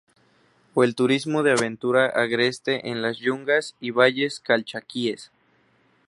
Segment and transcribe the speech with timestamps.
[0.73, 5.29] O el turismo de aventura agreste en las yungas y Valles Calchaquíes.